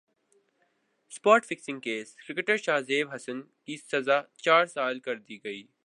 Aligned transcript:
spot 1.11 1.45
fixing 1.45 1.79
case 1.79 2.15
cricketer 2.17 2.57
شاہ 2.57 2.79
زیب 2.79 3.13
حسن 3.13 3.41
کی 3.41 3.77
سزا 3.77 4.21
چار 4.35 4.65
سال 4.65 4.99
کر 4.99 5.15
دی 5.17 5.37
گئی 5.43 5.63